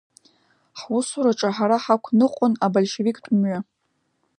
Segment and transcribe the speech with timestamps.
[0.79, 3.59] Ҳусураҿы ҳара ҳақәныҟәон абольшевиктә мҩа.